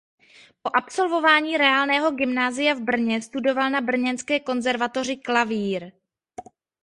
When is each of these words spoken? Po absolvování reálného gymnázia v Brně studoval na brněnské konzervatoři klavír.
Po 0.61 0.75
absolvování 0.77 1.57
reálného 1.57 2.11
gymnázia 2.11 2.73
v 2.73 2.79
Brně 2.81 3.21
studoval 3.21 3.69
na 3.69 3.81
brněnské 3.81 4.39
konzervatoři 4.39 5.15
klavír. 5.17 5.91